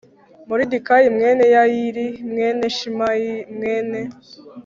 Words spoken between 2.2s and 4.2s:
mwene Shimeyi mwene